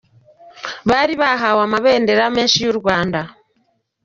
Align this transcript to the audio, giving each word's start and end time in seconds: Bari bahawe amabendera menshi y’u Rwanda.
Bari 0.89 1.13
bahawe 1.21 1.61
amabendera 1.67 2.23
menshi 2.35 2.57
y’u 2.65 2.75
Rwanda. 2.79 3.19